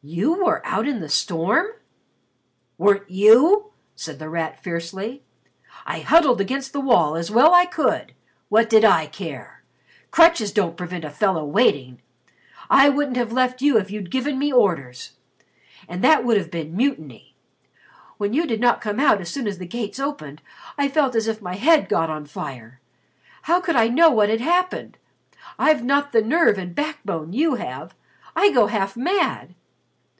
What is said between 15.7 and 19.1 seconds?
And that would have been mutiny. When you did not come